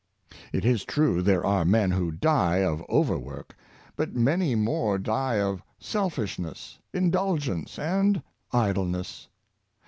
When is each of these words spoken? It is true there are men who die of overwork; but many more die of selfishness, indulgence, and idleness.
It 0.51 0.65
is 0.65 0.83
true 0.83 1.21
there 1.21 1.45
are 1.45 1.63
men 1.63 1.91
who 1.91 2.11
die 2.11 2.63
of 2.63 2.83
overwork; 2.89 3.55
but 3.95 4.15
many 4.15 4.55
more 4.55 4.97
die 4.97 5.39
of 5.39 5.61
selfishness, 5.77 6.79
indulgence, 6.91 7.77
and 7.77 8.23
idleness. 8.51 9.27